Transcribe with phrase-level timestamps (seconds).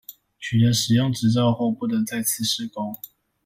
[0.39, 2.99] 取得使用執照後不得再次施工